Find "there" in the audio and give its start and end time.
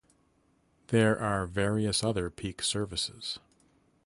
0.87-1.19